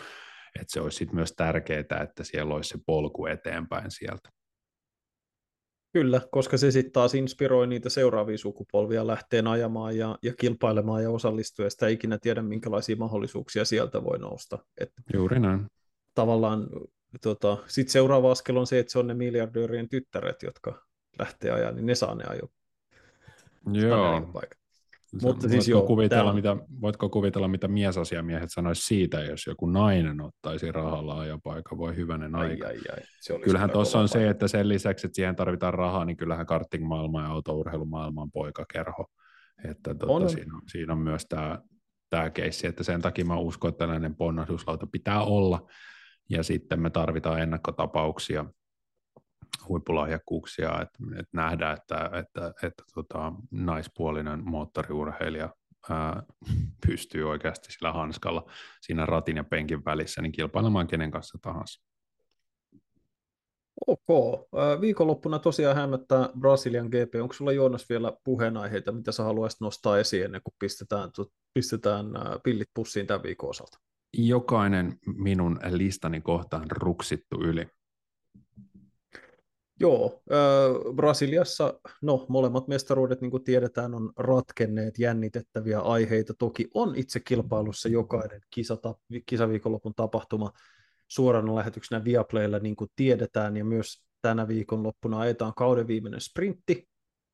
[0.61, 4.29] Että se olisi sitten myös tärkeää, että siellä olisi se polku eteenpäin sieltä.
[5.99, 11.11] Kyllä, koska se sitten taas inspiroi niitä seuraavia sukupolvia lähteen ajamaan ja, ja kilpailemaan ja
[11.11, 14.59] osallistua, ja sitä ikinä tiedä, minkälaisia mahdollisuuksia sieltä voi nousta.
[14.81, 15.67] Et Juuri näin.
[16.15, 16.69] Tavallaan
[17.23, 20.87] tota, sitten seuraava askel on se, että se on ne miljardöörien tyttäret, jotka
[21.19, 22.49] lähtee ajaa, niin ne saa ne ajo.
[23.73, 24.33] Joo.
[25.23, 30.73] Mutta siis joo, kuvitella, mitä, voitko kuvitella, mitä miesasiamiehet sanoisi siitä, jos joku nainen ottaisi
[30.73, 32.67] rahalla ajopaikka, voi hyvänen ai, aika.
[32.67, 33.03] Ai, ai.
[33.21, 34.19] Se kyllähän tuossa on paikka.
[34.19, 39.07] se, että sen lisäksi, että siihen tarvitaan rahaa, niin kyllähän karting-maailma ja autourheilumaailma on poikakerho.
[39.65, 40.31] Että tuota, on.
[40.31, 41.59] Siinä, on, siinä on myös tämä,
[42.11, 45.67] tämä keissi, että sen takia mä uskon, että tällainen ponnahduslauta pitää olla,
[46.31, 48.45] ja sitten me tarvitaan ennakkotapauksia,
[49.69, 55.49] huippulahjakkuuksia, että, että nähdään, että, että, että tota, naispuolinen moottoriurheilija
[55.91, 56.23] ää,
[56.87, 58.51] pystyy oikeasti sillä hanskalla
[58.81, 61.89] siinä ratin ja penkin välissä niin kilpailemaan kenen kanssa tahansa.
[63.87, 64.09] Ok.
[64.81, 67.15] Viikonloppuna tosiaan hämmättää Brasilian GP.
[67.23, 71.11] Onko sulla Joonas vielä puheenaiheita, mitä sä haluaisit nostaa esiin ennen kuin pistetään,
[71.55, 72.07] pistetään
[72.43, 73.79] pillit pussiin tämän viikon osalta?
[74.17, 77.67] Jokainen minun listani kohtaan ruksittu yli.
[79.81, 86.35] Joo, äh, Brasiliassa, no molemmat mestaruudet, niin kuin tiedetään, on ratkenneet jännitettäviä aiheita.
[86.39, 88.95] Toki on itse kilpailussa jokainen kisata,
[89.27, 90.53] kisaviikonlopun tapahtuma
[91.09, 96.89] suorana lähetyksenä Viaplaylla, niin kuin tiedetään, ja myös tänä viikonloppuna ajetaan kauden viimeinen sprintti,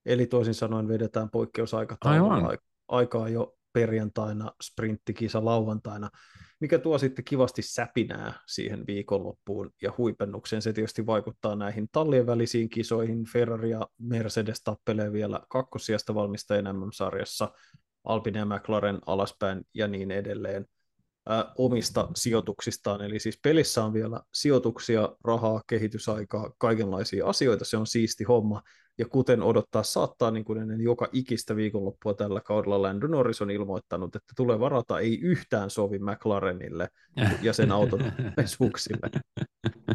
[0.07, 6.11] eli toisin sanoen vedetään poikkeusaikataulun aikaa jo perjantaina, sprinttikisa lauantaina
[6.65, 10.63] mikä tuo sitten kivasti säpinää siihen viikonloppuun ja huipennukseen.
[10.63, 13.25] Se tietysti vaikuttaa näihin tallien välisiin kisoihin.
[13.33, 17.53] Ferrari ja Mercedes tappelee vielä kakkosijasta valmistajien MM-sarjassa,
[18.05, 20.67] Alpine ja McLaren alaspäin ja niin edelleen
[21.59, 23.03] omista sijoituksistaan.
[23.03, 27.65] Eli siis pelissä on vielä sijoituksia, rahaa, kehitysaikaa, kaikenlaisia asioita.
[27.65, 28.63] Se on siisti homma.
[28.99, 33.51] Ja kuten odottaa saattaa, niin kuin ennen joka ikistä viikonloppua tällä kaudella Lando Norris on
[33.51, 36.89] ilmoittanut, että tulee varata ei yhtään sovi McLarenille
[37.43, 38.01] ja sen auton
[38.37, 39.11] pesuksille,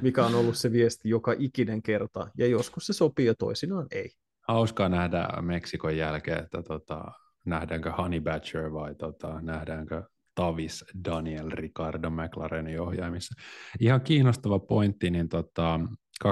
[0.02, 2.28] mikä on ollut se viesti joka ikinen kerta.
[2.38, 4.12] Ja joskus se sopii ja toisinaan ei.
[4.47, 7.12] Hauskaa nähdä Meksikon jälkeen, että tota,
[7.45, 10.04] nähdäänkö Honey Badger vai tota, nähdäänkö
[10.36, 13.41] Tavis Daniel Ricardo McLarenin ohjaimissa.
[13.80, 15.80] Ihan kiinnostava pointti, niin tota,
[16.26, 16.30] 2011-2021,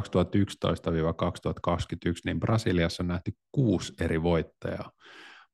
[2.26, 4.92] niin Brasiliassa on nähty kuusi eri voittajaa.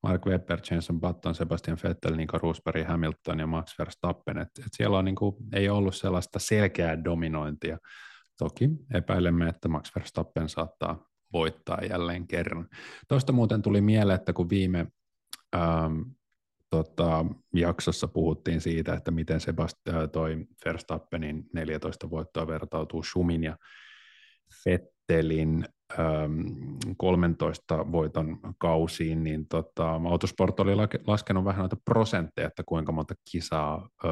[0.04, 4.38] Mark Webber, Jenson Button, Sebastian Vettel, Nico Rosberg, Hamilton ja Max Verstappen.
[4.38, 7.78] Et, et siellä on, niin kuin, ei ollut sellaista selkeää dominointia.
[8.38, 12.68] Toki epäilemme, että Max Verstappen saattaa voittaa jälleen kerran.
[13.08, 14.88] Tuosta muuten tuli mieleen, että kun viime
[15.56, 16.02] ähm,
[16.70, 23.58] tota, jaksossa puhuttiin siitä, että miten Sebastian toi Verstappenin 14 voittoa vertautuu Schumin ja
[24.64, 25.66] Fettelin
[26.00, 26.42] ähm,
[26.98, 30.76] 13 voiton kausiin, niin tota, Autosport oli
[31.08, 34.12] laskenut vähän noita prosentteja, että kuinka monta kisaa, äh,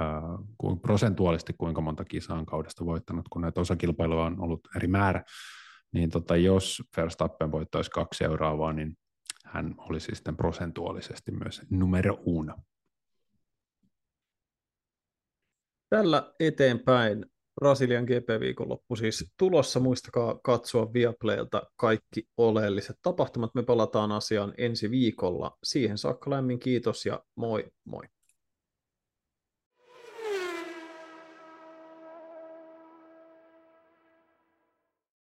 [0.00, 5.24] äh, prosentuaalisesti kuinka monta kisaa on kaudesta voittanut, kun näitä osakilpailuja on ollut eri määrä,
[5.92, 8.96] niin tota, jos Verstappen voittaisi kaksi seuraavaa, niin
[9.44, 12.54] hän olisi sitten prosentuaalisesti myös numero uno.
[15.90, 17.26] Tällä eteenpäin
[17.60, 19.80] Brasilian GP-viikonloppu siis tulossa.
[19.80, 23.54] Muistakaa katsoa Viaplaylta kaikki oleelliset tapahtumat.
[23.54, 25.58] Me palataan asiaan ensi viikolla.
[25.62, 28.02] Siihen saakka lämmin kiitos ja moi moi.